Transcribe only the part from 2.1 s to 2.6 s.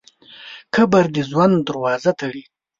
تړوي.